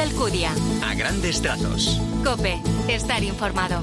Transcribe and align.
Alcudia. 0.00 0.50
A 0.82 0.94
grandes 0.94 1.42
trazos. 1.42 2.00
Cope, 2.24 2.58
estar 2.88 3.22
informado. 3.22 3.82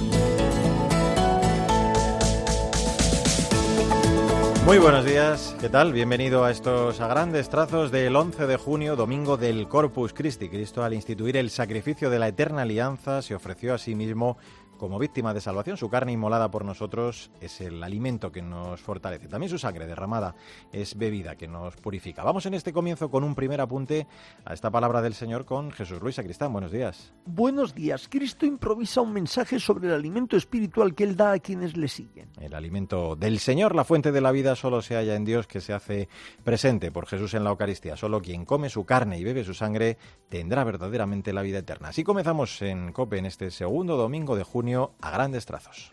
Muy 4.65 4.79
buenos 4.79 5.05
días, 5.05 5.55
¿qué 5.61 5.69
tal? 5.69 5.93
Bienvenido 5.93 6.43
a 6.43 6.51
estos 6.51 6.99
a 6.99 7.07
grandes 7.07 7.49
trazos 7.49 7.91
del 7.91 8.15
11 8.15 8.47
de 8.47 8.57
junio, 8.57 8.95
domingo 8.95 9.37
del 9.37 9.67
Corpus 9.67 10.11
Christi. 10.11 10.49
Cristo 10.49 10.83
al 10.83 10.93
instituir 10.93 11.37
el 11.37 11.51
sacrificio 11.51 12.09
de 12.09 12.19
la 12.19 12.27
eterna 12.27 12.63
alianza 12.63 13.21
se 13.21 13.35
ofreció 13.35 13.75
a 13.75 13.77
sí 13.77 13.93
mismo 13.93 14.37
como 14.77 14.99
víctima 14.99 15.33
de 15.33 15.41
salvación. 15.41 15.77
Su 15.77 15.89
carne 15.89 16.11
inmolada 16.11 16.49
por 16.49 16.63
nosotros 16.63 17.31
es 17.41 17.61
el 17.61 17.83
alimento 17.83 18.31
que 18.31 18.41
nos 18.41 18.81
fortalece. 18.81 19.27
También 19.27 19.49
su 19.49 19.57
sangre 19.57 19.87
derramada 19.87 20.35
es 20.71 20.97
bebida 20.97 21.35
que 21.35 21.47
nos 21.47 21.75
purifica. 21.75 22.23
Vamos 22.23 22.45
en 22.45 22.53
este 22.53 22.73
comienzo 22.73 23.09
con 23.09 23.23
un 23.23 23.35
primer 23.35 23.61
apunte 23.61 24.07
a 24.45 24.53
esta 24.53 24.71
palabra 24.71 25.01
del 25.01 25.13
Señor 25.13 25.45
con 25.45 25.71
Jesús 25.71 26.01
Luis 26.01 26.15
Sacristán. 26.15 26.53
Buenos 26.53 26.71
días. 26.71 27.13
Buenos 27.25 27.73
días. 27.73 28.07
Cristo 28.09 28.45
improvisa 28.45 29.01
un 29.01 29.13
mensaje 29.13 29.59
sobre 29.59 29.87
el 29.87 29.93
alimento 29.93 30.37
espiritual 30.37 30.95
que 30.95 31.03
Él 31.03 31.15
da 31.15 31.33
a 31.33 31.39
quienes 31.39 31.75
le 31.75 31.87
siguen. 31.87 32.29
El 32.39 32.53
alimento 32.53 33.15
del 33.15 33.39
Señor, 33.39 33.75
la 33.75 33.83
fuente 33.83 34.11
de 34.11 34.21
la 34.21 34.31
vida, 34.31 34.55
solo 34.55 34.81
se 34.81 34.95
halla 34.95 35.15
en 35.15 35.25
Dios 35.25 35.47
que 35.47 35.61
se 35.61 35.73
hace 35.73 36.07
presente 36.43 36.91
por 36.91 37.07
Jesús 37.07 37.33
en 37.33 37.43
la 37.43 37.49
Eucaristía. 37.49 37.97
Solo 37.97 38.21
quien 38.21 38.45
come 38.45 38.69
su 38.69 38.85
carne 38.85 39.17
y 39.19 39.23
bebe 39.23 39.43
su 39.43 39.53
sangre 39.53 39.97
tendrá 40.29 40.63
verdaderamente 40.63 41.33
la 41.33 41.41
vida 41.41 41.59
eterna. 41.59 41.89
Así 41.89 42.03
comenzamos 42.03 42.61
en 42.61 42.91
COPE 42.91 43.19
en 43.19 43.25
este 43.25 43.51
segundo 43.51 43.97
domingo 43.97 44.35
de 44.35 44.43
junio 44.43 44.66
a 44.75 45.11
grandes 45.11 45.45
trazos. 45.45 45.89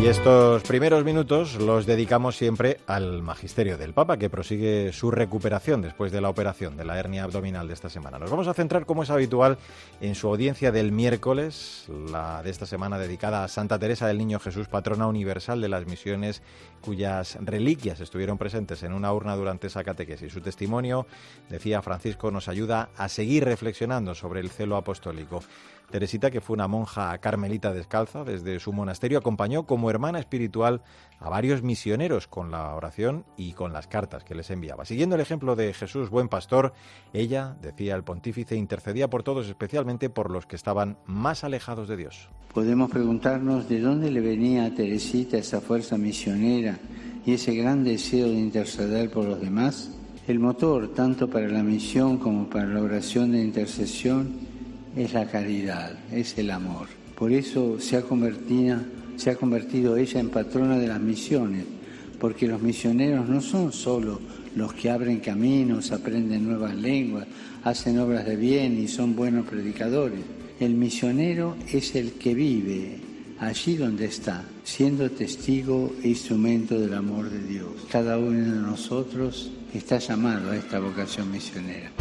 Y 0.00 0.06
estos 0.06 0.62
primeros 0.62 1.04
minutos 1.04 1.56
los 1.56 1.84
dedicamos 1.84 2.36
siempre 2.36 2.78
al 2.86 3.20
magisterio 3.20 3.76
del 3.76 3.94
Papa, 3.94 4.16
que 4.16 4.30
prosigue 4.30 4.92
su 4.92 5.10
recuperación 5.10 5.82
después 5.82 6.12
de 6.12 6.20
la 6.20 6.28
operación 6.28 6.76
de 6.76 6.84
la 6.84 7.00
hernia 7.00 7.24
abdominal 7.24 7.66
de 7.66 7.74
esta 7.74 7.90
semana. 7.90 8.16
Nos 8.16 8.30
vamos 8.30 8.46
a 8.46 8.54
centrar, 8.54 8.86
como 8.86 9.02
es 9.02 9.10
habitual, 9.10 9.58
en 10.00 10.14
su 10.14 10.28
audiencia 10.28 10.70
del 10.70 10.92
miércoles, 10.92 11.86
la 12.12 12.44
de 12.44 12.50
esta 12.50 12.64
semana 12.64 12.96
dedicada 12.96 13.42
a 13.42 13.48
Santa 13.48 13.76
Teresa 13.80 14.06
del 14.06 14.18
Niño 14.18 14.38
Jesús, 14.38 14.68
patrona 14.68 15.08
universal 15.08 15.60
de 15.60 15.68
las 15.68 15.84
misiones, 15.86 16.42
cuyas 16.80 17.36
reliquias 17.40 17.98
estuvieron 18.00 18.38
presentes 18.38 18.84
en 18.84 18.92
una 18.92 19.12
urna 19.12 19.34
durante 19.34 19.66
esa 19.66 19.82
catequesis. 19.82 20.32
Su 20.32 20.40
testimonio, 20.40 21.08
decía 21.50 21.82
Francisco, 21.82 22.30
nos 22.30 22.46
ayuda 22.46 22.90
a 22.96 23.08
seguir 23.08 23.44
reflexionando 23.44 24.14
sobre 24.14 24.38
el 24.38 24.50
celo 24.50 24.76
apostólico. 24.76 25.42
Teresita, 25.90 26.30
que 26.30 26.42
fue 26.42 26.54
una 26.54 26.68
monja 26.68 27.16
carmelita 27.18 27.72
descalza 27.72 28.22
desde 28.22 28.60
su 28.60 28.72
monasterio, 28.72 29.18
acompañó 29.18 29.64
como 29.64 29.88
hermana 29.88 30.18
espiritual 30.18 30.82
a 31.18 31.30
varios 31.30 31.62
misioneros 31.62 32.28
con 32.28 32.50
la 32.50 32.74
oración 32.74 33.24
y 33.38 33.52
con 33.52 33.72
las 33.72 33.86
cartas 33.86 34.22
que 34.22 34.34
les 34.34 34.50
enviaba. 34.50 34.84
Siguiendo 34.84 35.14
el 35.14 35.22
ejemplo 35.22 35.56
de 35.56 35.72
Jesús, 35.72 36.10
buen 36.10 36.28
pastor, 36.28 36.74
ella, 37.14 37.56
decía 37.62 37.94
el 37.94 38.04
pontífice, 38.04 38.54
intercedía 38.54 39.08
por 39.08 39.22
todos, 39.22 39.48
especialmente 39.48 40.10
por 40.10 40.30
los 40.30 40.44
que 40.44 40.56
estaban 40.56 40.98
más 41.06 41.42
alejados 41.42 41.88
de 41.88 41.96
Dios. 41.96 42.28
Podemos 42.52 42.90
preguntarnos 42.90 43.68
de 43.68 43.80
dónde 43.80 44.10
le 44.10 44.20
venía 44.20 44.66
a 44.66 44.74
Teresita 44.74 45.38
esa 45.38 45.60
fuerza 45.60 45.96
misionera 45.96 46.78
y 47.24 47.32
ese 47.32 47.54
gran 47.54 47.84
deseo 47.84 48.26
de 48.26 48.34
interceder 48.34 49.10
por 49.10 49.24
los 49.24 49.40
demás. 49.40 49.90
El 50.26 50.38
motor, 50.38 50.92
tanto 50.92 51.30
para 51.30 51.48
la 51.48 51.62
misión 51.62 52.18
como 52.18 52.50
para 52.50 52.66
la 52.66 52.82
oración 52.82 53.32
de 53.32 53.42
intercesión, 53.42 54.47
es 54.98 55.12
la 55.12 55.26
caridad, 55.26 55.92
es 56.12 56.36
el 56.38 56.50
amor. 56.50 56.88
Por 57.16 57.32
eso 57.32 57.80
se 57.80 57.96
ha 57.96 58.02
convertido, 58.02 58.78
se 59.16 59.30
ha 59.30 59.36
convertido 59.36 59.96
ella 59.96 60.20
en 60.20 60.30
patrona 60.30 60.78
de 60.78 60.88
las 60.88 61.00
misiones, 61.00 61.64
porque 62.18 62.48
los 62.48 62.60
misioneros 62.60 63.28
no 63.28 63.40
son 63.40 63.72
solo 63.72 64.20
los 64.56 64.72
que 64.74 64.90
abren 64.90 65.20
caminos, 65.20 65.92
aprenden 65.92 66.44
nuevas 66.44 66.74
lenguas, 66.74 67.26
hacen 67.62 67.98
obras 67.98 68.26
de 68.26 68.36
bien 68.36 68.78
y 68.78 68.88
son 68.88 69.14
buenos 69.14 69.46
predicadores. 69.46 70.20
El 70.58 70.74
misionero 70.74 71.56
es 71.72 71.94
el 71.94 72.12
que 72.12 72.34
vive 72.34 72.98
allí 73.38 73.76
donde 73.76 74.06
está, 74.06 74.44
siendo 74.64 75.08
testigo 75.10 75.94
e 76.02 76.08
instrumento 76.08 76.78
del 76.78 76.94
amor 76.94 77.30
de 77.30 77.42
Dios. 77.46 77.86
Cada 77.90 78.18
uno 78.18 78.40
de 78.40 78.60
nosotros 78.60 79.52
está 79.72 79.98
llamado 79.98 80.50
a 80.50 80.56
esta 80.56 80.80
vocación 80.80 81.30
misionera. 81.30 81.92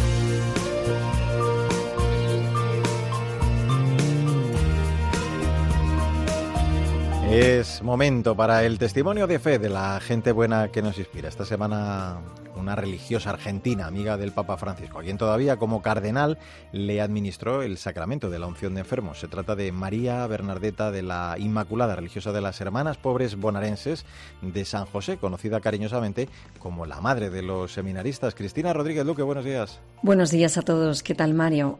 Es 7.40 7.84
momento 7.84 8.36
para 8.36 8.64
el 8.64 8.80
testimonio 8.80 9.28
de 9.28 9.38
fe 9.38 9.60
de 9.60 9.70
la 9.70 10.00
gente 10.00 10.32
buena 10.32 10.70
que 10.72 10.82
nos 10.82 10.98
inspira. 10.98 11.30
Esta 11.30 11.46
semana 11.46 12.18
una 12.56 12.76
religiosa 12.76 13.30
argentina, 13.30 13.86
amiga 13.86 14.18
del 14.18 14.32
Papa 14.32 14.58
Francisco, 14.58 15.02
quien 15.02 15.20
todavía 15.20 15.58
como 15.58 15.84
cardenal 15.84 16.40
le 16.72 17.00
administró 17.00 17.62
el 17.62 17.78
sacramento 17.78 18.32
de 18.32 18.40
la 18.40 18.48
unción 18.48 18.74
de 18.74 18.80
enfermos. 18.80 19.20
Se 19.20 19.28
trata 19.28 19.56
de 19.56 19.72
María 19.72 20.26
Bernardeta 20.26 20.90
de 20.90 21.04
la 21.04 21.36
Inmaculada, 21.38 21.96
religiosa 21.96 22.32
de 22.32 22.42
las 22.42 22.60
Hermanas 22.60 22.98
Pobres 22.98 23.36
Bonarenses 23.36 24.04
de 24.42 24.66
San 24.66 24.88
José, 24.88 25.18
conocida 25.18 25.62
cariñosamente 25.62 26.30
como 26.58 26.88
la 26.88 27.02
madre 27.02 27.30
de 27.30 27.44
los 27.44 27.72
seminaristas. 27.72 28.34
Cristina 28.34 28.74
Rodríguez 28.74 29.06
Luque, 29.06 29.22
buenos 29.22 29.46
días. 29.46 29.80
Buenos 30.02 30.32
días 30.32 30.58
a 30.58 30.64
todos. 30.64 31.04
¿Qué 31.04 31.14
tal, 31.14 31.36
Mario? 31.36 31.78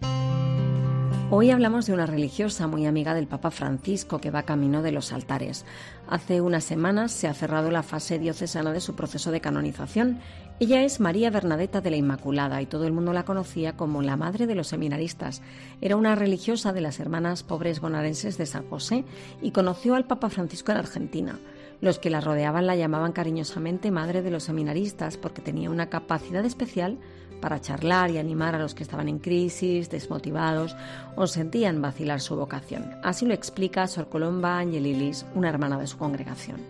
Hoy 1.30 1.52
hablamos 1.52 1.86
de 1.86 1.94
una 1.94 2.06
religiosa 2.06 2.68
muy 2.68 2.86
amiga 2.86 3.14
del 3.14 3.28
Papa 3.28 3.52
Francisco 3.52 4.22
que 4.22 4.32
va 4.32 4.44
camino 4.44 4.82
de 4.82 4.94
los 4.94 5.12
altares. 5.12 5.66
Hace 6.08 6.40
unas 6.40 6.64
semanas 6.64 7.12
se 7.12 7.28
ha 7.28 7.34
cerrado 7.34 7.70
la 7.70 7.84
fase 7.84 8.18
diocesana 8.18 8.72
de 8.72 8.80
su 8.80 8.96
proceso 8.96 9.30
de 9.32 9.42
canonización. 9.42 10.20
Ella 10.62 10.84
es 10.84 11.02
María 11.02 11.30
Bernadetta 11.30 11.82
de 11.82 11.92
la 11.92 11.98
Inmaculada 11.98 12.62
y 12.62 12.66
todo 12.66 12.88
el 12.88 12.94
mundo 12.94 13.12
la 13.12 13.26
conocía 13.26 13.76
como 13.76 14.02
la 14.02 14.16
madre 14.16 14.48
de 14.48 14.56
los 14.56 14.70
seminaristas. 14.70 15.42
Era 15.82 15.98
una 15.98 16.16
religiosa 16.16 16.72
de 16.72 16.80
las 16.80 16.98
hermanas 17.02 17.44
pobres 17.44 17.82
bonarenses 17.82 18.38
de 18.38 18.46
San 18.46 18.66
José 18.70 19.04
y 19.42 19.52
conoció 19.52 19.96
al 19.96 20.06
Papa 20.06 20.30
Francisco 20.30 20.72
en 20.72 20.78
Argentina. 20.78 21.40
Los 21.80 22.00
que 22.00 22.10
la 22.10 22.22
rodeaban 22.22 22.66
la 22.66 22.76
llamaban 22.76 23.12
cariñosamente 23.12 23.92
Madre 23.92 24.22
de 24.22 24.32
los 24.32 24.44
Seminaristas 24.44 25.18
porque 25.18 25.42
tenía 25.42 25.70
una 25.70 25.90
capacidad 25.90 26.44
especial 26.44 26.98
para 27.40 27.62
charlar 27.62 28.12
y 28.12 28.18
animar 28.18 28.56
a 28.56 28.60
los 28.60 28.74
que 28.74 28.84
estaban 28.84 29.08
en 29.08 29.20
crisis, 29.20 29.90
desmotivados 29.90 30.76
o 31.16 31.28
sentían 31.28 31.82
vacilar 31.82 32.20
su 32.20 32.36
vocación. 32.36 32.96
Así 33.04 33.26
lo 33.26 33.34
explica 33.34 33.88
Sor 33.88 34.10
Colomba 34.10 34.60
Angelilis, 34.60 35.26
una 35.36 35.50
hermana 35.50 35.78
de 35.78 35.88
su 35.88 35.98
congregación. 35.98 36.62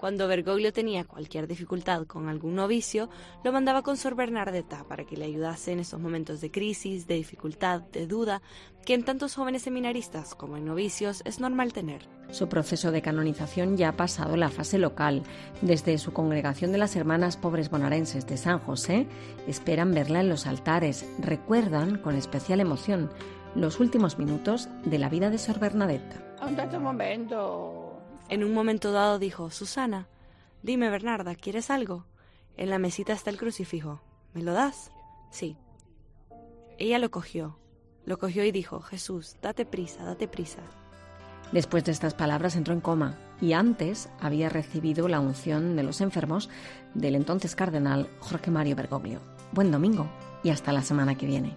Cuando 0.00 0.28
Bergoglio 0.28 0.72
tenía 0.72 1.04
cualquier 1.04 1.46
dificultad 1.46 2.06
con 2.06 2.28
algún 2.28 2.54
novicio, 2.54 3.08
lo 3.44 3.52
mandaba 3.52 3.82
con 3.82 3.96
Sor 3.96 4.14
Bernardeta 4.14 4.84
para 4.84 5.04
que 5.04 5.16
le 5.16 5.26
ayudase 5.26 5.72
en 5.72 5.80
esos 5.80 6.00
momentos 6.00 6.40
de 6.40 6.50
crisis, 6.50 7.06
de 7.06 7.14
dificultad, 7.14 7.80
de 7.80 8.06
duda, 8.06 8.42
que 8.86 8.94
en 8.94 9.02
tantos 9.02 9.34
jóvenes 9.34 9.62
seminaristas 9.62 10.36
como 10.36 10.56
en 10.56 10.64
novicios 10.64 11.20
es 11.24 11.40
normal 11.40 11.72
tener. 11.72 12.08
Su 12.30 12.48
proceso 12.48 12.92
de 12.92 13.02
canonización 13.02 13.76
ya 13.76 13.88
ha 13.88 13.96
pasado 13.96 14.36
la 14.36 14.48
fase 14.48 14.78
local. 14.78 15.24
Desde 15.60 15.98
su 15.98 16.12
congregación 16.12 16.70
de 16.70 16.78
las 16.78 16.94
Hermanas 16.94 17.36
Pobres 17.36 17.68
Bonarenses 17.68 18.28
de 18.28 18.36
San 18.36 18.60
José 18.60 19.08
esperan 19.48 19.92
verla 19.92 20.20
en 20.20 20.28
los 20.28 20.46
altares. 20.46 21.04
Recuerdan 21.18 21.98
con 21.98 22.14
especial 22.14 22.60
emoción 22.60 23.10
los 23.56 23.80
últimos 23.80 24.18
minutos 24.18 24.68
de 24.84 24.98
la 24.98 25.08
vida 25.08 25.30
de 25.30 25.38
Sor 25.38 25.58
Bernadetta. 25.58 26.22
En 28.28 28.44
un 28.44 28.54
momento 28.54 28.92
dado 28.92 29.18
dijo, 29.18 29.50
Susana, 29.50 30.06
dime 30.62 30.90
Bernarda, 30.90 31.34
¿quieres 31.34 31.70
algo? 31.70 32.06
En 32.56 32.70
la 32.70 32.78
mesita 32.78 33.12
está 33.14 33.30
el 33.30 33.38
crucifijo. 33.38 34.00
¿Me 34.32 34.42
lo 34.42 34.52
das? 34.52 34.92
Sí. 35.30 35.56
Ella 36.78 37.00
lo 37.00 37.10
cogió. 37.10 37.58
Lo 38.06 38.18
cogió 38.18 38.44
y 38.44 38.52
dijo, 38.52 38.80
Jesús, 38.80 39.36
date 39.42 39.66
prisa, 39.66 40.04
date 40.04 40.28
prisa. 40.28 40.60
Después 41.50 41.84
de 41.84 41.92
estas 41.92 42.14
palabras 42.14 42.56
entró 42.56 42.72
en 42.72 42.80
coma 42.80 43.16
y 43.40 43.52
antes 43.52 44.08
había 44.20 44.48
recibido 44.48 45.08
la 45.08 45.20
unción 45.20 45.76
de 45.76 45.82
los 45.82 46.00
enfermos 46.00 46.48
del 46.94 47.16
entonces 47.16 47.54
cardenal 47.56 48.08
Jorge 48.20 48.50
Mario 48.50 48.76
Bergoglio. 48.76 49.20
Buen 49.52 49.70
domingo 49.70 50.08
y 50.42 50.50
hasta 50.50 50.72
la 50.72 50.82
semana 50.82 51.16
que 51.16 51.26
viene. 51.26 51.54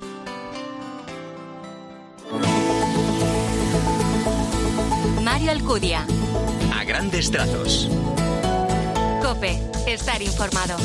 Mario 5.24 5.52
Alcudia. 5.52 6.06
A 6.74 6.84
grandes 6.84 7.30
trazos. 7.30 7.90
Cope, 9.22 9.60
estar 9.88 10.22
informado. 10.22 10.78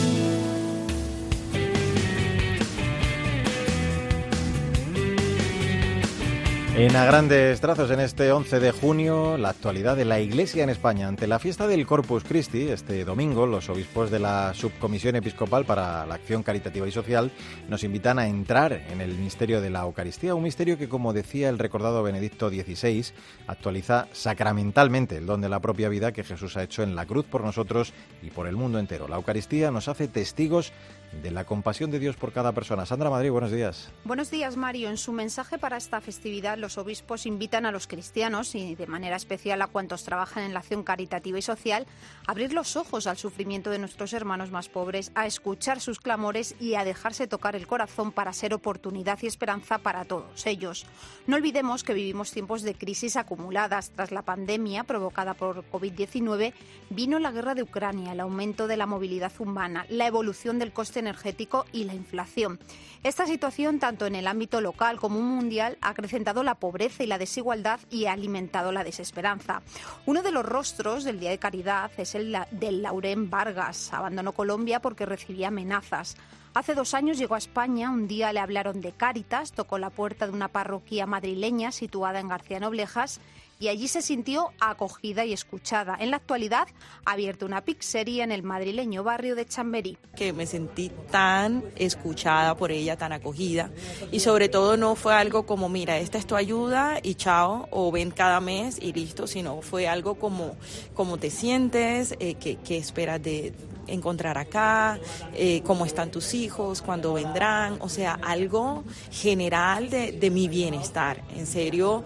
En 6.76 6.96
a 6.96 7.04
grandes 7.04 7.60
trazos, 7.60 7.88
en 7.92 8.00
este 8.00 8.32
11 8.32 8.58
de 8.58 8.72
junio, 8.72 9.38
la 9.38 9.50
actualidad 9.50 9.96
de 9.96 10.04
la 10.04 10.18
Iglesia 10.18 10.64
en 10.64 10.70
España. 10.70 11.06
Ante 11.06 11.28
la 11.28 11.38
fiesta 11.38 11.68
del 11.68 11.86
Corpus 11.86 12.24
Christi, 12.24 12.66
este 12.66 13.04
domingo, 13.04 13.46
los 13.46 13.68
obispos 13.68 14.10
de 14.10 14.18
la 14.18 14.52
Subcomisión 14.54 15.14
Episcopal 15.14 15.64
para 15.64 16.04
la 16.04 16.16
Acción 16.16 16.42
Caritativa 16.42 16.88
y 16.88 16.90
Social 16.90 17.30
nos 17.68 17.84
invitan 17.84 18.18
a 18.18 18.26
entrar 18.26 18.72
en 18.72 19.00
el 19.00 19.14
misterio 19.14 19.60
de 19.60 19.70
la 19.70 19.82
Eucaristía, 19.82 20.34
un 20.34 20.42
misterio 20.42 20.76
que, 20.76 20.88
como 20.88 21.12
decía 21.12 21.48
el 21.48 21.60
recordado 21.60 22.02
Benedicto 22.02 22.50
XVI, 22.50 23.06
actualiza 23.46 24.08
sacramentalmente 24.10 25.18
el 25.18 25.26
don 25.26 25.42
de 25.42 25.48
la 25.48 25.60
propia 25.60 25.88
vida 25.88 26.10
que 26.10 26.24
Jesús 26.24 26.56
ha 26.56 26.64
hecho 26.64 26.82
en 26.82 26.96
la 26.96 27.06
cruz 27.06 27.24
por 27.24 27.44
nosotros 27.44 27.92
y 28.20 28.30
por 28.30 28.48
el 28.48 28.56
mundo 28.56 28.80
entero. 28.80 29.06
La 29.06 29.14
Eucaristía 29.14 29.70
nos 29.70 29.86
hace 29.86 30.08
testigos 30.08 30.72
de 31.22 31.30
la 31.30 31.44
compasión 31.44 31.90
de 31.90 31.98
Dios 31.98 32.16
por 32.16 32.32
cada 32.32 32.52
persona. 32.52 32.86
Sandra 32.86 33.10
Madrid, 33.10 33.30
buenos 33.30 33.50
días. 33.50 33.90
Buenos 34.04 34.30
días, 34.30 34.56
Mario. 34.56 34.90
En 34.90 34.96
su 34.96 35.12
mensaje 35.12 35.58
para 35.58 35.76
esta 35.76 36.00
festividad, 36.00 36.58
los 36.58 36.78
obispos 36.78 37.26
invitan 37.26 37.66
a 37.66 37.72
los 37.72 37.86
cristianos 37.86 38.54
y 38.54 38.74
de 38.74 38.86
manera 38.86 39.16
especial 39.16 39.62
a 39.62 39.66
cuantos 39.66 40.04
trabajan 40.04 40.44
en 40.44 40.52
la 40.52 40.60
acción 40.60 40.82
caritativa 40.82 41.38
y 41.38 41.42
social 41.42 41.86
a 42.26 42.32
abrir 42.32 42.52
los 42.52 42.76
ojos 42.76 43.06
al 43.06 43.16
sufrimiento 43.16 43.70
de 43.70 43.78
nuestros 43.78 44.12
hermanos 44.12 44.50
más 44.50 44.68
pobres, 44.68 45.12
a 45.14 45.26
escuchar 45.26 45.80
sus 45.80 46.00
clamores 46.00 46.56
y 46.60 46.74
a 46.74 46.84
dejarse 46.84 47.26
tocar 47.26 47.56
el 47.56 47.66
corazón 47.66 48.12
para 48.12 48.32
ser 48.32 48.54
oportunidad 48.54 49.18
y 49.22 49.26
esperanza 49.26 49.78
para 49.78 50.04
todos 50.04 50.46
ellos. 50.46 50.86
No 51.26 51.36
olvidemos 51.36 51.84
que 51.84 51.94
vivimos 51.94 52.32
tiempos 52.32 52.62
de 52.62 52.74
crisis 52.74 53.16
acumuladas. 53.16 53.90
Tras 53.90 54.10
la 54.10 54.22
pandemia 54.22 54.84
provocada 54.84 55.34
por 55.34 55.64
COVID-19, 55.70 56.52
vino 56.90 57.18
la 57.18 57.32
guerra 57.32 57.54
de 57.54 57.62
Ucrania, 57.62 58.12
el 58.12 58.20
aumento 58.20 58.66
de 58.66 58.76
la 58.76 58.86
movilidad 58.86 59.32
humana, 59.38 59.86
la 59.88 60.06
evolución 60.06 60.58
del 60.58 60.72
coste 60.72 61.02
energético 61.04 61.66
y 61.72 61.84
la 61.84 61.94
inflación. 61.94 62.58
Esta 63.02 63.26
situación, 63.26 63.78
tanto 63.78 64.06
en 64.06 64.14
el 64.14 64.26
ámbito 64.26 64.60
local 64.60 64.98
como 64.98 65.20
mundial, 65.20 65.76
ha 65.80 65.90
acrecentado 65.90 66.42
la 66.42 66.54
pobreza 66.54 67.04
y 67.04 67.06
la 67.06 67.18
desigualdad 67.18 67.80
y 67.90 68.06
ha 68.06 68.12
alimentado 68.12 68.72
la 68.72 68.84
desesperanza. 68.84 69.62
Uno 70.06 70.22
de 70.22 70.32
los 70.32 70.44
rostros 70.44 71.04
del 71.04 71.20
Día 71.20 71.30
de 71.30 71.38
Caridad 71.38 71.90
es 71.98 72.14
el 72.14 72.36
del 72.50 72.82
Laurén 72.82 73.30
Vargas. 73.30 73.92
Abandonó 73.92 74.32
Colombia 74.32 74.80
porque 74.80 75.06
recibía 75.06 75.48
amenazas. 75.48 76.16
Hace 76.54 76.74
dos 76.74 76.94
años 76.94 77.18
llegó 77.18 77.34
a 77.34 77.38
España, 77.38 77.90
un 77.90 78.06
día 78.06 78.32
le 78.32 78.38
hablaron 78.38 78.80
de 78.80 78.92
Cáritas, 78.92 79.52
tocó 79.52 79.76
la 79.76 79.90
puerta 79.90 80.26
de 80.26 80.32
una 80.32 80.46
parroquia 80.46 81.04
madrileña 81.04 81.72
situada 81.72 82.20
en 82.20 82.28
García 82.28 82.60
Noblejas 82.60 83.20
y 83.58 83.68
allí 83.68 83.88
se 83.88 84.02
sintió 84.02 84.50
acogida 84.60 85.24
y 85.24 85.32
escuchada. 85.32 85.96
En 85.98 86.10
la 86.10 86.16
actualidad 86.16 86.68
ha 87.04 87.12
abierto 87.12 87.46
una 87.46 87.64
pizzería 87.64 88.24
en 88.24 88.32
el 88.32 88.42
madrileño 88.42 89.04
barrio 89.04 89.34
de 89.34 89.46
Chamberí. 89.46 89.98
Que 90.16 90.32
me 90.32 90.46
sentí 90.46 90.90
tan 91.10 91.64
escuchada 91.76 92.56
por 92.56 92.72
ella, 92.72 92.96
tan 92.96 93.12
acogida 93.12 93.70
y 94.10 94.20
sobre 94.20 94.48
todo 94.48 94.76
no 94.76 94.94
fue 94.94 95.14
algo 95.14 95.46
como, 95.46 95.68
mira, 95.68 95.98
esta 95.98 96.18
es 96.18 96.26
tu 96.26 96.36
ayuda 96.36 96.98
y 97.02 97.14
chao, 97.14 97.68
o 97.70 97.90
ven 97.90 98.10
cada 98.10 98.40
mes 98.40 98.78
y 98.80 98.92
listo, 98.92 99.26
sino 99.26 99.62
fue 99.62 99.88
algo 99.88 100.16
como, 100.16 100.56
como 100.94 101.18
te 101.18 101.30
sientes, 101.30 102.14
eh, 102.20 102.34
qué, 102.34 102.76
esperas 102.76 103.22
de 103.22 103.52
encontrar 103.86 104.38
acá, 104.38 104.98
eh, 105.34 105.62
cómo 105.64 105.86
están 105.86 106.10
tus 106.10 106.34
hijos, 106.34 106.82
cuándo 106.82 107.14
vendrán, 107.14 107.76
o 107.80 107.88
sea, 107.88 108.18
algo 108.22 108.84
general 109.10 109.90
de, 109.90 110.12
de 110.12 110.30
mi 110.30 110.48
bienestar. 110.48 111.22
En 111.34 111.46
serio, 111.46 112.04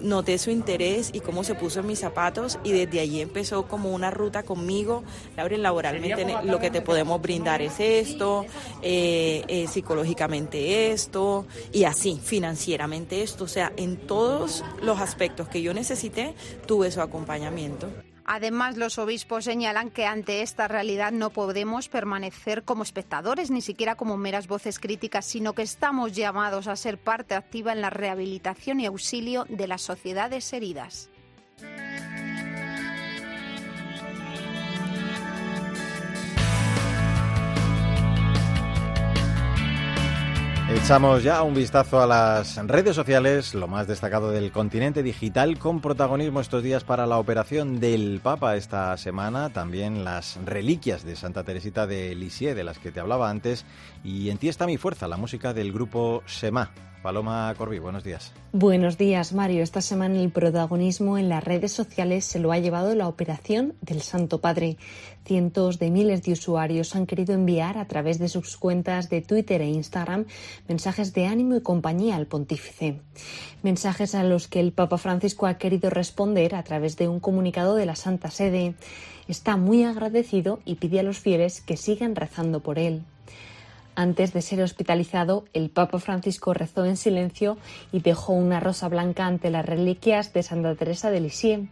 noté 0.00 0.38
su 0.38 0.50
interés 0.50 1.10
y 1.12 1.20
cómo 1.20 1.44
se 1.44 1.54
puso 1.54 1.80
en 1.80 1.86
mis 1.86 1.98
zapatos 1.98 2.58
y 2.64 2.72
desde 2.72 3.00
allí 3.00 3.20
empezó 3.20 3.66
como 3.66 3.90
una 3.90 4.10
ruta 4.10 4.42
conmigo. 4.42 5.02
Lauren, 5.36 5.62
laboralmente 5.62 6.26
lo 6.44 6.58
que 6.58 6.70
te 6.70 6.80
podemos 6.80 7.20
brindar 7.20 7.62
es 7.62 7.80
esto, 7.80 8.46
eh, 8.82 9.44
eh, 9.48 9.66
psicológicamente 9.68 10.92
esto 10.92 11.46
y 11.72 11.84
así, 11.84 12.20
financieramente 12.22 13.22
esto. 13.22 13.44
O 13.44 13.48
sea, 13.48 13.72
en 13.76 13.96
todos 13.96 14.64
los 14.82 15.00
aspectos 15.00 15.48
que 15.48 15.62
yo 15.62 15.74
necesité, 15.74 16.34
tuve 16.66 16.90
su 16.90 17.00
acompañamiento. 17.00 17.88
Además, 18.30 18.76
los 18.76 18.98
obispos 18.98 19.46
señalan 19.46 19.88
que 19.88 20.04
ante 20.04 20.42
esta 20.42 20.68
realidad 20.68 21.12
no 21.12 21.30
podemos 21.30 21.88
permanecer 21.88 22.62
como 22.62 22.82
espectadores, 22.82 23.50
ni 23.50 23.62
siquiera 23.62 23.94
como 23.94 24.18
meras 24.18 24.48
voces 24.48 24.78
críticas, 24.78 25.24
sino 25.24 25.54
que 25.54 25.62
estamos 25.62 26.12
llamados 26.12 26.68
a 26.68 26.76
ser 26.76 26.98
parte 26.98 27.34
activa 27.34 27.72
en 27.72 27.80
la 27.80 27.88
rehabilitación 27.88 28.80
y 28.80 28.86
auxilio 28.86 29.46
de 29.48 29.66
las 29.66 29.80
sociedades 29.80 30.52
heridas. 30.52 31.08
Echamos 40.88 41.22
ya 41.22 41.42
un 41.42 41.52
vistazo 41.52 42.00
a 42.00 42.06
las 42.06 42.56
redes 42.66 42.96
sociales, 42.96 43.52
lo 43.52 43.68
más 43.68 43.86
destacado 43.86 44.30
del 44.30 44.50
continente 44.50 45.02
digital, 45.02 45.58
con 45.58 45.82
protagonismo 45.82 46.40
estos 46.40 46.62
días 46.62 46.82
para 46.82 47.06
la 47.06 47.18
operación 47.18 47.78
del 47.78 48.20
Papa 48.22 48.56
esta 48.56 48.96
semana, 48.96 49.50
también 49.50 50.02
las 50.02 50.38
reliquias 50.46 51.04
de 51.04 51.14
Santa 51.14 51.44
Teresita 51.44 51.86
de 51.86 52.14
Lisieux, 52.14 52.56
de 52.56 52.64
las 52.64 52.78
que 52.78 52.90
te 52.90 53.00
hablaba 53.00 53.28
antes, 53.28 53.66
y 54.02 54.30
en 54.30 54.38
ti 54.38 54.48
está 54.48 54.64
mi 54.64 54.78
fuerza, 54.78 55.08
la 55.08 55.18
música 55.18 55.52
del 55.52 55.74
grupo 55.74 56.22
Sema. 56.24 56.70
Paloma 57.02 57.54
Corbí, 57.56 57.78
buenos 57.78 58.02
días. 58.02 58.32
Buenos 58.52 58.98
días, 58.98 59.32
Mario. 59.32 59.62
Esta 59.62 59.80
semana 59.80 60.20
el 60.20 60.30
protagonismo 60.30 61.16
en 61.16 61.28
las 61.28 61.44
redes 61.44 61.72
sociales 61.72 62.24
se 62.24 62.40
lo 62.40 62.50
ha 62.50 62.58
llevado 62.58 62.94
la 62.94 63.06
operación 63.06 63.74
del 63.80 64.02
Santo 64.02 64.40
Padre. 64.40 64.76
Cientos 65.24 65.78
de 65.78 65.90
miles 65.90 66.22
de 66.22 66.32
usuarios 66.32 66.96
han 66.96 67.06
querido 67.06 67.34
enviar 67.34 67.78
a 67.78 67.86
través 67.86 68.18
de 68.18 68.28
sus 68.28 68.56
cuentas 68.56 69.10
de 69.10 69.20
Twitter 69.20 69.62
e 69.62 69.68
Instagram 69.68 70.26
mensajes 70.66 71.12
de 71.12 71.26
ánimo 71.26 71.54
y 71.54 71.60
compañía 71.60 72.16
al 72.16 72.26
pontífice. 72.26 73.00
Mensajes 73.62 74.14
a 74.14 74.24
los 74.24 74.48
que 74.48 74.60
el 74.60 74.72
Papa 74.72 74.98
Francisco 74.98 75.46
ha 75.46 75.58
querido 75.58 75.90
responder 75.90 76.54
a 76.54 76.64
través 76.64 76.96
de 76.96 77.06
un 77.06 77.20
comunicado 77.20 77.76
de 77.76 77.86
la 77.86 77.94
Santa 77.94 78.30
Sede. 78.30 78.74
Está 79.28 79.56
muy 79.56 79.84
agradecido 79.84 80.60
y 80.64 80.76
pide 80.76 81.00
a 81.00 81.04
los 81.04 81.18
fieles 81.18 81.60
que 81.60 81.76
sigan 81.76 82.16
rezando 82.16 82.60
por 82.60 82.78
él. 82.78 83.04
Antes 83.98 84.32
de 84.32 84.42
ser 84.42 84.62
hospitalizado, 84.62 85.46
el 85.54 85.70
Papa 85.70 85.98
Francisco 85.98 86.54
rezó 86.54 86.84
en 86.84 86.96
silencio 86.96 87.58
y 87.90 87.98
dejó 87.98 88.32
una 88.32 88.60
rosa 88.60 88.88
blanca 88.88 89.26
ante 89.26 89.50
las 89.50 89.66
reliquias 89.66 90.32
de 90.32 90.44
Santa 90.44 90.76
Teresa 90.76 91.10
de 91.10 91.18
Lisieux 91.18 91.68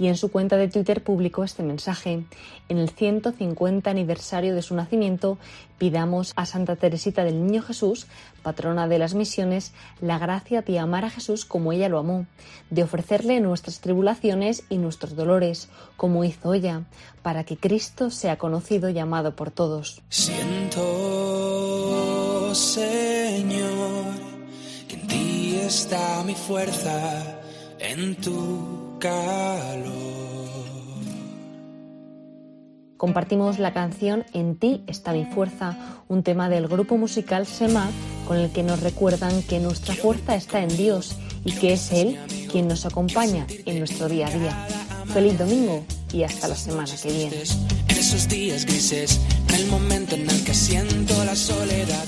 y 0.00 0.08
en 0.08 0.16
su 0.16 0.30
cuenta 0.30 0.56
de 0.56 0.68
Twitter 0.68 1.04
publicó 1.04 1.44
este 1.44 1.62
mensaje. 1.62 2.24
En 2.70 2.78
el 2.78 2.88
150 2.88 3.90
aniversario 3.90 4.54
de 4.54 4.62
su 4.62 4.74
nacimiento, 4.74 5.36
pidamos 5.76 6.32
a 6.36 6.46
Santa 6.46 6.76
Teresita 6.76 7.22
del 7.24 7.46
Niño 7.46 7.60
Jesús, 7.60 8.06
patrona 8.42 8.88
de 8.88 8.98
las 8.98 9.12
misiones, 9.12 9.74
la 10.00 10.18
gracia 10.18 10.62
de 10.62 10.78
amar 10.78 11.04
a 11.04 11.10
Jesús 11.10 11.44
como 11.44 11.72
ella 11.72 11.90
lo 11.90 11.98
amó, 11.98 12.24
de 12.70 12.84
ofrecerle 12.84 13.40
nuestras 13.40 13.80
tribulaciones 13.80 14.64
y 14.70 14.78
nuestros 14.78 15.14
dolores, 15.14 15.68
como 15.98 16.24
hizo 16.24 16.54
ella, 16.54 16.84
para 17.20 17.44
que 17.44 17.58
Cristo 17.58 18.10
sea 18.10 18.38
conocido 18.38 18.88
y 18.88 18.98
amado 18.98 19.36
por 19.36 19.50
todos. 19.50 20.00
Siento, 20.08 20.80
Señor, 22.54 24.14
que 24.88 24.96
en 24.96 25.06
ti 25.06 25.60
está 25.62 26.22
mi 26.24 26.34
fuerza, 26.34 27.40
en 27.78 28.16
tu 28.16 28.80
Compartimos 32.98 33.58
la 33.58 33.72
canción 33.72 34.26
En 34.34 34.56
ti 34.56 34.82
está 34.86 35.12
mi 35.12 35.24
fuerza, 35.24 35.78
un 36.06 36.22
tema 36.22 36.50
del 36.50 36.68
grupo 36.68 36.98
musical 36.98 37.46
Sema, 37.46 37.88
con 38.28 38.36
el 38.36 38.50
que 38.50 38.62
nos 38.62 38.80
recuerdan 38.80 39.42
que 39.42 39.58
nuestra 39.58 39.94
fuerza 39.94 40.34
está 40.34 40.62
en 40.62 40.76
Dios 40.76 41.16
y 41.46 41.52
que 41.52 41.72
es 41.72 41.92
Él 41.92 42.18
quien 42.52 42.68
nos 42.68 42.84
acompaña 42.84 43.46
en 43.64 43.78
nuestro 43.78 44.06
día 44.08 44.26
a 44.26 44.30
día. 44.30 44.66
Feliz 45.06 45.38
domingo 45.38 45.82
y 46.12 46.24
hasta 46.24 46.48
la 46.48 46.56
semana 46.56 46.92
que 47.02 47.10
viene. 47.10 47.36
En 47.88 47.96
esos 47.96 48.28
días 48.28 48.66
grises, 48.66 49.18
en 49.48 49.54
el 49.54 49.66
momento 49.68 50.14
en 50.14 50.28
el 50.28 50.44
que 50.44 50.52
siento 50.52 51.24
la 51.24 51.34
soledad 51.34 52.04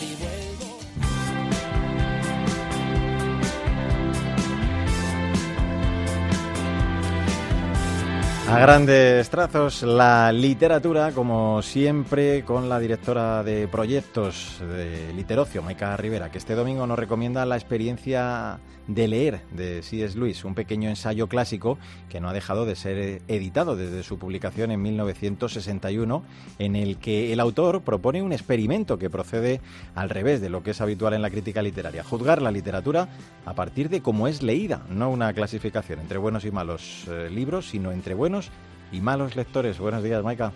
A 8.52 8.58
grandes 8.58 9.30
trazos, 9.30 9.82
la 9.82 10.30
literatura, 10.30 11.12
como 11.12 11.62
siempre, 11.62 12.44
con 12.44 12.68
la 12.68 12.78
directora 12.78 13.42
de 13.42 13.66
proyectos 13.66 14.58
de 14.60 15.10
Literocio, 15.14 15.62
Maika 15.62 15.96
Rivera, 15.96 16.30
que 16.30 16.36
este 16.36 16.54
domingo 16.54 16.86
nos 16.86 16.98
recomienda 16.98 17.46
la 17.46 17.56
experiencia 17.56 18.60
de 18.86 19.08
leer 19.08 19.40
de 19.52 19.82
C.S. 19.82 20.18
Lewis, 20.18 20.44
un 20.44 20.54
pequeño 20.54 20.88
ensayo 20.88 21.28
clásico 21.28 21.78
que 22.08 22.20
no 22.20 22.28
ha 22.28 22.32
dejado 22.32 22.66
de 22.66 22.74
ser 22.74 23.22
editado 23.28 23.76
desde 23.76 24.02
su 24.02 24.18
publicación 24.18 24.70
en 24.70 24.82
1961, 24.82 26.22
en 26.58 26.76
el 26.76 26.98
que 26.98 27.32
el 27.32 27.40
autor 27.40 27.82
propone 27.82 28.22
un 28.22 28.32
experimento 28.32 28.98
que 28.98 29.10
procede 29.10 29.60
al 29.94 30.10
revés 30.10 30.40
de 30.40 30.50
lo 30.50 30.62
que 30.62 30.72
es 30.72 30.80
habitual 30.80 31.14
en 31.14 31.22
la 31.22 31.30
crítica 31.30 31.62
literaria, 31.62 32.04
juzgar 32.04 32.42
la 32.42 32.50
literatura 32.50 33.08
a 33.44 33.54
partir 33.54 33.88
de 33.88 34.02
cómo 34.02 34.28
es 34.28 34.42
leída, 34.42 34.82
no 34.90 35.10
una 35.10 35.32
clasificación 35.32 36.00
entre 36.00 36.18
buenos 36.18 36.44
y 36.44 36.50
malos 36.50 37.06
eh, 37.08 37.30
libros, 37.30 37.68
sino 37.68 37.92
entre 37.92 38.14
buenos 38.14 38.41
y 38.90 39.00
malos 39.00 39.36
lectores. 39.36 39.78
Buenos 39.78 40.02
días, 40.02 40.22
Maika. 40.22 40.52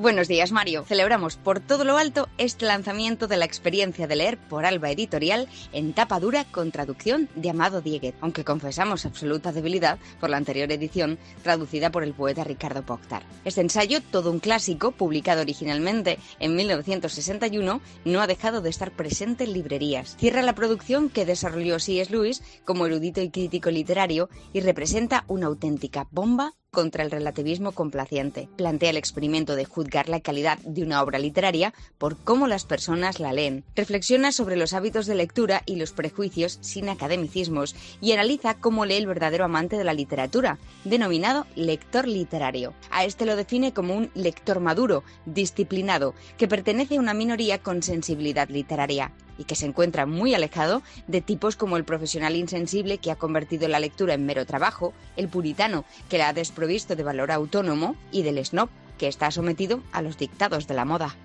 Buenos 0.00 0.28
días, 0.28 0.50
Mario. 0.50 0.84
Celebramos 0.86 1.36
por 1.36 1.60
todo 1.60 1.84
lo 1.84 1.98
alto 1.98 2.30
este 2.38 2.64
lanzamiento 2.64 3.26
de 3.26 3.36
la 3.36 3.44
experiencia 3.44 4.06
de 4.06 4.16
leer 4.16 4.38
por 4.38 4.64
Alba 4.64 4.90
Editorial 4.90 5.46
en 5.72 5.92
tapa 5.92 6.18
dura 6.20 6.46
con 6.46 6.70
traducción 6.70 7.28
de 7.34 7.50
Amado 7.50 7.82
Dieguez, 7.82 8.14
aunque 8.22 8.42
confesamos 8.42 9.04
absoluta 9.04 9.52
debilidad 9.52 9.98
por 10.18 10.30
la 10.30 10.38
anterior 10.38 10.72
edición 10.72 11.18
traducida 11.42 11.90
por 11.90 12.02
el 12.02 12.14
poeta 12.14 12.44
Ricardo 12.44 12.82
Poctar. 12.82 13.24
Este 13.44 13.60
ensayo, 13.60 14.00
todo 14.00 14.30
un 14.30 14.38
clásico, 14.38 14.92
publicado 14.92 15.42
originalmente 15.42 16.18
en 16.38 16.56
1961, 16.56 17.82
no 18.06 18.20
ha 18.22 18.26
dejado 18.26 18.62
de 18.62 18.70
estar 18.70 18.92
presente 18.92 19.44
en 19.44 19.52
librerías. 19.52 20.16
Cierra 20.16 20.40
la 20.40 20.54
producción 20.54 21.10
que 21.10 21.26
desarrolló 21.26 21.78
C.S. 21.78 22.10
Lewis 22.10 22.42
como 22.64 22.86
erudito 22.86 23.20
y 23.20 23.28
crítico 23.28 23.70
literario 23.70 24.30
y 24.54 24.60
representa 24.60 25.24
una 25.28 25.48
auténtica 25.48 26.08
bomba 26.10 26.54
contra 26.70 27.02
el 27.02 27.10
relativismo 27.10 27.72
complaciente. 27.72 28.48
Plantea 28.56 28.90
el 28.90 28.96
experimento 28.96 29.56
de 29.56 29.64
juzgar 29.64 30.08
la 30.08 30.20
calidad 30.20 30.58
de 30.58 30.82
una 30.82 31.02
obra 31.02 31.18
literaria 31.18 31.74
por 31.98 32.16
cómo 32.16 32.46
las 32.46 32.64
personas 32.64 33.18
la 33.18 33.32
leen. 33.32 33.64
Reflexiona 33.74 34.32
sobre 34.32 34.56
los 34.56 34.72
hábitos 34.72 35.06
de 35.06 35.16
lectura 35.16 35.62
y 35.66 35.76
los 35.76 35.92
prejuicios 35.92 36.58
sin 36.60 36.88
academicismos 36.88 37.74
y 38.00 38.12
analiza 38.12 38.54
cómo 38.54 38.84
lee 38.84 38.96
el 38.96 39.06
verdadero 39.06 39.44
amante 39.44 39.76
de 39.76 39.84
la 39.84 39.94
literatura, 39.94 40.58
denominado 40.84 41.46
lector 41.56 42.06
literario. 42.06 42.74
A 42.90 43.04
este 43.04 43.26
lo 43.26 43.36
define 43.36 43.72
como 43.72 43.94
un 43.94 44.10
lector 44.14 44.60
maduro, 44.60 45.02
disciplinado, 45.26 46.14
que 46.38 46.48
pertenece 46.48 46.96
a 46.96 47.00
una 47.00 47.14
minoría 47.14 47.58
con 47.58 47.82
sensibilidad 47.82 48.48
literaria 48.48 49.12
y 49.40 49.44
que 49.44 49.56
se 49.56 49.64
encuentra 49.64 50.04
muy 50.04 50.34
alejado 50.34 50.82
de 51.06 51.22
tipos 51.22 51.56
como 51.56 51.78
el 51.78 51.84
profesional 51.84 52.36
insensible 52.36 52.98
que 52.98 53.10
ha 53.10 53.16
convertido 53.16 53.66
la 53.68 53.80
lectura 53.80 54.12
en 54.12 54.26
mero 54.26 54.44
trabajo, 54.44 54.92
el 55.16 55.28
puritano 55.28 55.86
que 56.10 56.18
la 56.18 56.28
ha 56.28 56.32
desprovisto 56.34 56.94
de 56.94 57.02
valor 57.02 57.32
autónomo 57.32 57.96
y 58.12 58.22
del 58.22 58.44
snob 58.44 58.68
que 58.98 59.08
está 59.08 59.30
sometido 59.30 59.82
a 59.92 60.02
los 60.02 60.18
dictados 60.18 60.66
de 60.66 60.74
la 60.74 60.84
moda. 60.84 61.16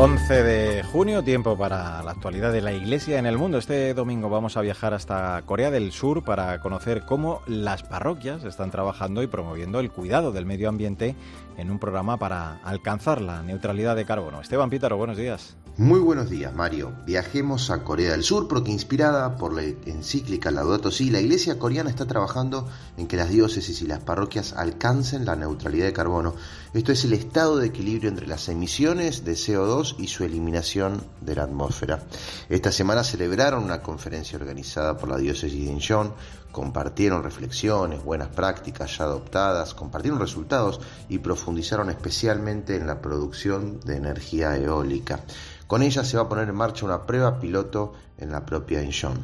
11 0.00 0.44
de 0.44 0.82
junio, 0.84 1.24
tiempo 1.24 1.58
para 1.58 2.00
la 2.04 2.12
actualidad 2.12 2.52
de 2.52 2.60
la 2.60 2.72
Iglesia 2.72 3.18
en 3.18 3.26
el 3.26 3.36
mundo. 3.36 3.58
Este 3.58 3.94
domingo 3.94 4.30
vamos 4.30 4.56
a 4.56 4.60
viajar 4.60 4.94
hasta 4.94 5.42
Corea 5.44 5.72
del 5.72 5.90
Sur 5.90 6.22
para 6.22 6.60
conocer 6.60 7.04
cómo 7.04 7.42
las 7.48 7.82
parroquias 7.82 8.44
están 8.44 8.70
trabajando 8.70 9.24
y 9.24 9.26
promoviendo 9.26 9.80
el 9.80 9.90
cuidado 9.90 10.30
del 10.30 10.46
medio 10.46 10.68
ambiente 10.68 11.16
en 11.56 11.72
un 11.72 11.80
programa 11.80 12.16
para 12.16 12.60
alcanzar 12.62 13.20
la 13.20 13.42
neutralidad 13.42 13.96
de 13.96 14.04
carbono. 14.04 14.40
Esteban 14.40 14.70
Pítaro, 14.70 14.96
buenos 14.96 15.16
días. 15.16 15.56
Muy 15.78 16.00
buenos 16.00 16.28
días, 16.28 16.52
Mario. 16.52 16.92
Viajemos 17.06 17.70
a 17.70 17.84
Corea 17.84 18.10
del 18.10 18.24
Sur 18.24 18.48
porque 18.48 18.72
inspirada 18.72 19.36
por 19.36 19.54
la 19.54 19.62
encíclica 19.62 20.50
Laudato 20.50 20.90
Si, 20.90 21.08
la 21.08 21.20
Iglesia 21.20 21.58
coreana 21.58 21.88
está 21.88 22.04
trabajando 22.04 22.66
en 22.96 23.06
que 23.06 23.16
las 23.16 23.30
diócesis 23.30 23.80
y 23.82 23.86
las 23.86 24.00
parroquias 24.00 24.54
alcancen 24.54 25.24
la 25.24 25.36
neutralidad 25.36 25.86
de 25.86 25.92
carbono. 25.92 26.34
Esto 26.74 26.92
es 26.92 27.04
el 27.04 27.14
estado 27.14 27.56
de 27.56 27.68
equilibrio 27.68 28.10
entre 28.10 28.26
las 28.26 28.48
emisiones 28.50 29.24
de 29.24 29.32
CO2 29.32 29.94
y 29.98 30.08
su 30.08 30.24
eliminación 30.24 31.02
de 31.22 31.34
la 31.34 31.44
atmósfera. 31.44 32.02
Esta 32.50 32.70
semana 32.70 33.04
celebraron 33.04 33.64
una 33.64 33.82
conferencia 33.82 34.38
organizada 34.38 34.98
por 34.98 35.08
la 35.08 35.16
diócesis 35.16 35.64
de 35.64 35.72
Incheon 35.72 36.12
compartieron 36.52 37.22
reflexiones, 37.22 38.02
buenas 38.02 38.28
prácticas 38.28 38.96
ya 38.96 39.04
adoptadas, 39.04 39.74
compartieron 39.74 40.18
resultados 40.18 40.80
y 41.08 41.18
profundizaron 41.18 41.90
especialmente 41.90 42.76
en 42.76 42.86
la 42.86 43.00
producción 43.00 43.80
de 43.80 43.96
energía 43.96 44.56
eólica. 44.56 45.20
Con 45.66 45.82
ella 45.82 46.02
se 46.02 46.16
va 46.16 46.24
a 46.24 46.28
poner 46.28 46.48
en 46.48 46.54
marcha 46.54 46.86
una 46.86 47.06
prueba 47.06 47.38
piloto 47.38 47.92
en 48.18 48.30
la 48.30 48.44
propia 48.44 48.82
Incheon. 48.82 49.18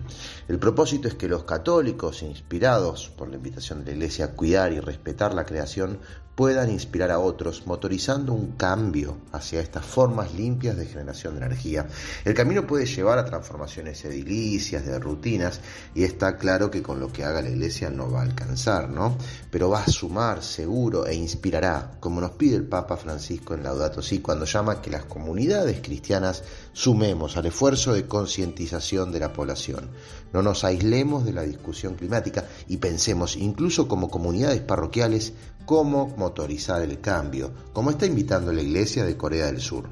El 0.49 0.59
propósito 0.59 1.09
es 1.09 1.15
que 1.15 1.29
los 1.29 1.45
católicos, 1.45 2.23
inspirados 2.23 3.11
por 3.17 3.29
la 3.29 3.37
invitación 3.37 3.81
de 3.85 3.91
la 3.91 3.97
Iglesia 3.97 4.27
a 4.27 4.33
cuidar 4.33 4.73
y 4.73 4.81
respetar 4.81 5.35
la 5.35 5.45
creación, 5.45 5.99
puedan 6.35 6.71
inspirar 6.71 7.11
a 7.13 7.21
otros, 7.21 7.67
motorizando 7.67 8.33
un 8.33 8.53
cambio 8.53 9.19
hacia 9.33 9.61
estas 9.61 9.85
formas 9.85 10.35
limpias 10.35 10.77
de 10.77 10.87
generación 10.87 11.39
de 11.39 11.47
energía. 11.47 11.87
El 12.25 12.35
camino 12.35 12.67
puede 12.67 12.87
llevar 12.87 13.19
a 13.19 13.25
transformaciones 13.25 14.05
edilicias, 14.05 14.85
de 14.85 14.99
rutinas, 14.99 15.61
y 15.95 16.03
está 16.03 16.37
claro 16.37 16.71
que 16.71 16.83
con 16.83 16.99
lo 16.99 17.13
que 17.13 17.25
haga 17.25 17.41
la 17.41 17.51
Iglesia 17.51 17.89
no 17.91 18.11
va 18.11 18.21
a 18.21 18.25
alcanzar, 18.25 18.89
¿no? 18.89 19.17
Pero 19.51 19.71
va 19.71 19.85
a 19.85 19.91
sumar 19.91 20.43
seguro 20.43 21.07
e 21.07 21.15
inspirará, 21.15 21.93
como 22.01 22.21
nos 22.21 22.33
pide 22.33 22.57
el 22.57 22.67
Papa 22.67 22.97
Francisco 22.97 23.55
en 23.55 23.63
Laudato 23.63 24.03
Si, 24.03 24.19
cuando 24.19 24.45
llama 24.45 24.83
que 24.83 24.91
las 24.91 25.05
comunidades 25.05 25.81
cristianas 25.83 26.43
sumemos 26.73 27.37
al 27.37 27.47
esfuerzo 27.47 27.93
de 27.93 28.09
concientización 28.09 28.84
de 28.85 29.19
la 29.19 29.33
población. 29.33 29.89
No 30.33 30.43
nos 30.43 30.63
aislemos 30.63 31.25
de 31.25 31.33
la 31.33 31.43
discusión 31.43 31.95
climática 31.95 32.45
y 32.69 32.77
pensemos, 32.77 33.37
incluso 33.37 33.89
como 33.89 34.11
comunidades 34.11 34.61
parroquiales, 34.61 35.33
cómo 35.65 36.15
motorizar 36.19 36.83
el 36.83 37.01
cambio, 37.01 37.51
como 37.73 37.91
está 37.91 38.05
invitando 38.05 38.53
la 38.53 38.63
Iglesia 38.63 39.05
de 39.05 39.17
Corea 39.17 39.47
del 39.47 39.61
Sur. 39.61 39.89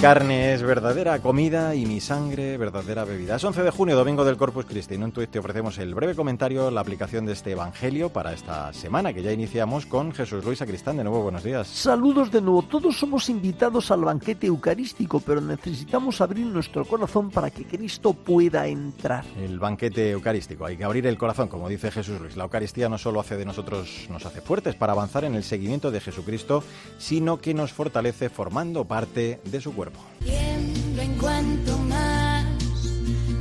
Carne 0.00 0.52
es 0.52 0.62
verdadera 0.62 1.20
comida 1.20 1.74
y 1.74 1.86
mi 1.86 2.00
sangre 2.00 2.58
verdadera 2.58 3.04
bebida. 3.04 3.36
Es 3.36 3.44
11 3.44 3.62
de 3.62 3.70
junio, 3.70 3.96
domingo 3.96 4.24
del 4.24 4.36
Corpus 4.36 4.66
Christi. 4.66 4.94
En 4.94 5.04
un 5.04 5.12
tuit 5.12 5.30
te 5.30 5.38
ofrecemos 5.38 5.78
el 5.78 5.94
breve 5.94 6.14
comentario, 6.14 6.70
la 6.70 6.82
aplicación 6.82 7.24
de 7.24 7.32
este 7.32 7.52
evangelio 7.52 8.10
para 8.10 8.32
esta 8.32 8.72
semana 8.72 9.14
que 9.14 9.22
ya 9.22 9.32
iniciamos 9.32 9.86
con 9.86 10.12
Jesús 10.12 10.44
Luis 10.44 10.58
Sacristán. 10.58 10.98
De 10.98 11.04
nuevo, 11.04 11.22
buenos 11.22 11.44
días. 11.44 11.68
Saludos 11.68 12.30
de 12.30 12.42
nuevo. 12.42 12.62
Todos 12.62 12.98
somos 12.98 13.28
invitados 13.30 13.90
al 13.90 14.04
banquete 14.04 14.46
eucarístico, 14.48 15.20
pero 15.20 15.40
necesitamos 15.40 16.20
abrir 16.20 16.46
nuestro 16.46 16.84
corazón 16.84 17.30
para 17.30 17.50
que 17.50 17.64
Cristo 17.64 18.12
pueda 18.12 18.66
entrar. 18.66 19.24
El 19.38 19.58
banquete 19.58 20.10
eucarístico. 20.10 20.66
Hay 20.66 20.76
que 20.76 20.84
abrir 20.84 21.06
el 21.06 21.16
corazón, 21.16 21.48
como 21.48 21.68
dice 21.68 21.90
Jesús 21.90 22.20
Luis. 22.20 22.36
La 22.36 22.44
Eucaristía 22.44 22.88
no 22.88 22.98
solo 22.98 23.20
hace 23.20 23.36
de 23.36 23.46
nosotros, 23.46 24.06
nos 24.10 24.26
hace 24.26 24.42
fuertes 24.42 24.74
para 24.74 24.92
avanzar 24.92 25.24
en 25.24 25.34
el 25.34 25.44
seguimiento 25.44 25.90
de 25.90 26.00
Jesucristo, 26.00 26.62
sino 26.98 27.38
que 27.38 27.54
nos 27.54 27.72
fortalece 27.72 28.28
formando 28.28 28.84
parte 28.84 29.40
de 29.44 29.60
su 29.60 29.74
cuerpo. 29.74 29.85
En 30.26 31.18
cuanto 31.18 31.78
más 31.78 32.44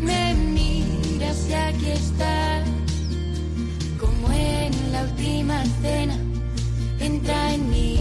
me 0.01 0.33
miras 0.33 1.47
y 1.49 1.53
aquí 1.53 1.91
estás, 1.91 2.67
como 3.99 4.31
en 4.31 4.91
la 4.91 5.03
última 5.03 5.63
cena, 5.81 6.17
entra 6.99 7.53
en 7.53 7.69
mi 7.69 7.97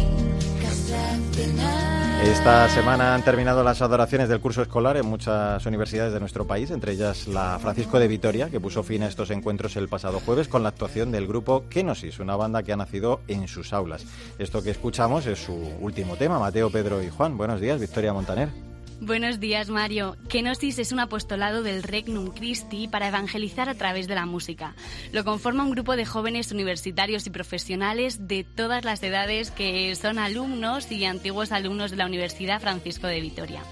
casa. 0.61 1.94
Esta 2.23 2.69
semana 2.69 3.15
han 3.15 3.23
terminado 3.23 3.63
las 3.63 3.83
adoraciones 3.83 4.29
del 4.29 4.41
curso 4.41 4.63
escolar 4.63 4.97
en 4.97 5.07
muchas 5.07 5.65
universidades 5.67 6.13
de 6.13 6.21
nuestro 6.21 6.47
país, 6.47 6.71
entre 6.71 6.93
ellas 6.93 7.29
la 7.29 7.59
Francisco 7.59 7.99
de 7.99 8.09
Vitoria, 8.09 8.49
que 8.49 8.61
puso 8.61 8.83
fin 8.83 9.03
a 9.03 9.09
estos 9.09 9.31
encuentros 9.31 9.77
el 9.77 9.89
pasado 9.89 10.21
jueves 10.21 10.49
con 10.49 10.63
la 10.63 10.71
actuación 10.71 11.13
del 11.13 11.27
grupo 11.27 11.65
Kenosis, 11.69 12.21
una 12.21 12.37
banda 12.37 12.63
que 12.63 12.73
ha 12.73 12.77
nacido 12.77 13.21
en 13.29 13.47
sus 13.47 13.73
aulas. 13.73 14.07
Esto 14.39 14.63
que 14.63 14.71
escuchamos 14.71 15.27
es 15.27 15.45
su 15.45 15.55
último 15.81 16.17
tema, 16.17 16.39
Mateo, 16.39 16.71
Pedro 16.71 17.03
y 17.03 17.11
Juan. 17.11 17.37
Buenos 17.37 17.61
días, 17.61 17.79
Victoria 17.81 18.13
Montaner. 18.13 18.74
Buenos 19.01 19.41
días, 19.41 19.71
Mario. 19.71 20.17
Kenosis 20.29 20.79
es 20.79 20.93
un 20.93 21.01
apostolado 21.01 21.63
del 21.63 21.83
Regnum 21.83 22.31
Christi 22.31 22.87
para 22.87 23.09
evangelizar 23.09 23.69
a 23.69 23.75
través 23.75 24.07
de 24.07 24.15
la 24.15 24.25
música. 24.25 24.75
Lo 25.13 25.25
conforma 25.25 25.65
un 25.65 25.73
grupo 25.73 25.97
de 25.97 26.07
jóvenes 26.07 26.53
universitarios 26.53 27.27
y 27.27 27.31
profesionales 27.31 28.29
de 28.29 28.45
todas 28.45 28.85
las 28.85 29.03
edades 29.03 29.51
que 29.51 29.95
son 29.97 30.19
alumnos 30.19 30.91
y 30.93 31.05
antiguos 31.05 31.51
alumnos 31.51 31.91
de 31.91 31.97
la 31.97 32.07
Universidad 32.07 32.61
Francisco 32.61 33.09
de 33.09 33.21
Vitoria. 33.21 33.63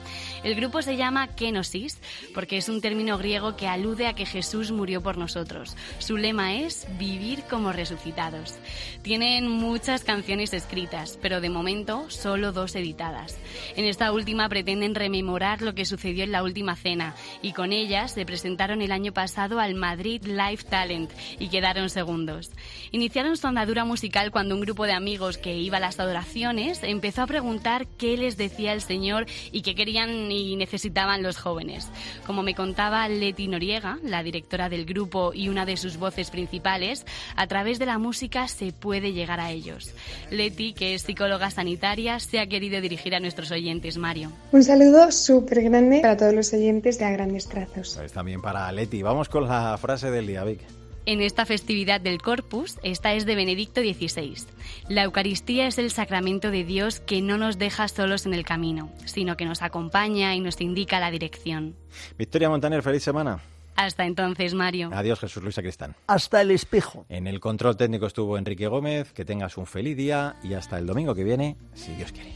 El 0.43 0.57
grupo 0.57 0.83
se 0.83 0.97
llama 0.97 1.29
Kenosis 1.29 2.01
porque 2.35 2.57
es 2.57 2.69
un 2.69 2.81
término 2.81 3.17
griego 3.17 3.57
que 3.57 3.69
alude 3.69 4.09
a 4.09 4.15
que 4.15 4.27
Jesús 4.27 4.73
murió 4.73 5.01
por 5.01 5.17
nosotros. 5.17 5.77
Su 5.99 6.17
lema 6.17 6.55
es 6.55 6.87
vivir 6.99 7.45
como 7.49 7.73
resucitados. 7.73 8.59
Tienen 9.03 9.49
muchas 9.49 10.03
canciones 10.03 10.53
escritas, 10.53 11.19
pero 11.23 11.41
de 11.41 11.49
momento 11.49 12.11
solo 12.11 12.51
dos 12.51 12.75
editadas. 12.75 13.39
En 13.77 13.85
esta 13.85 14.11
última 14.11 14.49
pretenden 14.49 14.95
rememorar 14.97 15.63
lo 15.63 15.75
que 15.75 15.85
sucedió 15.85 16.25
en 16.25 16.33
la 16.33 16.43
última 16.43 16.75
cena 16.75 17.15
y 17.41 17.53
con 17.53 17.73
ellas 17.73 18.13
se 18.13 18.27
presentaron 18.27 18.83
el 18.83 18.91
año 18.91 19.13
pasado 19.13 19.61
al 19.61 19.75
Madrid 19.75 20.25
Live 20.25 20.65
Talent 20.69 21.11
y 21.39 21.49
quedaron 21.49 21.89
segundos. 21.89 22.51
Iniciaron 22.91 23.37
su 23.37 23.47
andadura 23.47 23.85
musical 23.85 24.33
cuando 24.33 24.57
un 24.57 24.61
grupo 24.61 24.87
de 24.87 24.93
amigos 24.93 25.39
que 25.39 25.57
iba 25.57 25.77
a 25.77 25.81
las 25.81 26.01
adoraciones 26.01 26.83
empezó 26.83 27.23
a 27.23 27.27
preguntar 27.27 27.87
qué 27.97 28.17
les 28.17 28.37
decía 28.37 28.73
el 28.73 28.83
Señor 28.83 29.27
y 29.53 29.63
qué 29.63 29.75
querían 29.75 30.32
y 30.37 30.57
necesitaban 30.57 31.23
los 31.23 31.39
jóvenes. 31.39 31.89
Como 32.27 32.43
me 32.43 32.55
contaba 32.55 33.09
Leti 33.09 33.49
Noriega, 33.49 33.99
la 34.03 34.23
directora 34.23 34.69
del 34.69 34.85
grupo 34.85 35.33
y 35.35 35.49
una 35.49 35.67
de 35.67 35.77
sus 35.77 35.97
voces 35.97 36.31
principales, 36.31 37.05
a 37.37 37.47
través 37.47 37.79
de 37.79 37.87
la 37.87 37.99
música 37.99 38.49
se 38.49 38.73
puede 38.73 39.12
llegar 39.12 39.41
a 39.41 39.51
ellos. 39.51 39.95
Leti, 40.31 40.73
que 40.73 40.95
es 40.95 41.03
psicóloga 41.03 41.51
sanitaria, 41.51 42.19
se 42.21 42.39
ha 42.41 42.47
querido 42.47 42.81
dirigir 42.81 43.15
a 43.15 43.21
nuestros 43.21 43.51
oyentes, 43.51 43.99
Mario. 43.99 44.33
Un 44.53 44.62
saludo 44.62 45.11
súper 45.12 45.62
grande 45.62 46.01
para 46.01 46.17
todos 46.17 46.35
los 46.35 46.53
oyentes 46.53 46.99
de 46.99 47.05
A 47.05 47.11
Grandes 47.11 47.49
Trazos. 47.49 47.95
Pues 47.97 48.12
también 48.12 48.41
para 48.43 48.71
Leti. 48.73 49.03
Vamos 49.03 49.29
con 49.29 49.49
la 49.49 49.77
frase 49.79 50.11
del 50.11 50.27
día, 50.27 50.45
Vic. 50.45 50.82
En 51.06 51.21
esta 51.21 51.47
festividad 51.47 52.00
del 52.00 52.21
Corpus, 52.21 52.78
esta 52.82 53.14
es 53.14 53.26
de 53.26 53.35
Benedicto 53.35 53.80
XVI. 53.80 54.47
La 54.88 55.04
Eucaristía 55.04 55.66
es 55.66 55.78
el 55.78 55.90
sacramento 55.90 56.50
de 56.50 56.64
Dios 56.64 57.00
que 57.00 57.23
no 57.23 57.38
nos 57.38 57.59
deja 57.59 57.88
solos 57.88 58.26
en 58.26 58.35
el 58.35 58.44
camino, 58.44 58.90
sino 59.04 59.37
que 59.37 59.44
nos 59.44 59.62
acompaña 59.62 60.35
y 60.35 60.40
nos 60.40 60.61
indica 60.61 61.00
la 61.00 61.11
dirección. 61.11 61.75
Victoria 62.18 62.49
Montaner, 62.49 62.82
feliz 62.82 63.02
semana. 63.02 63.40
Hasta 63.75 64.04
entonces, 64.04 64.54
Mario. 64.54 64.90
Adiós, 64.92 65.18
Jesús 65.21 65.42
Luis 65.42 65.54
Sacristán. 65.54 65.97
Hasta 66.06 66.42
el 66.42 66.50
espejo. 66.50 67.06
En 67.09 67.26
el 67.26 67.40
control 67.40 67.76
técnico 67.76 68.06
estuvo 68.06 68.37
Enrique 68.37 68.66
Gómez. 68.66 69.12
Que 69.12 69.25
tengas 69.25 69.56
un 69.56 69.66
feliz 69.66 69.97
día 69.97 70.37
y 70.42 70.54
hasta 70.54 70.78
el 70.78 70.87
domingo 70.87 71.14
que 71.14 71.25
viene, 71.25 71.56
si 71.75 71.92
Dios 71.94 72.12
quiere. 72.12 72.32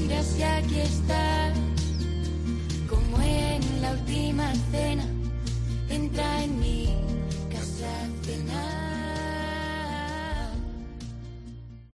Mira 0.00 0.22
si 0.22 0.42
aquí 0.42 0.80
está, 0.80 1.52
como 2.88 3.22
en 3.22 3.82
la 3.82 3.92
última 3.92 4.52
cena, 4.70 5.04
entra 5.90 6.44
en 6.44 6.58
mí. 6.58 7.07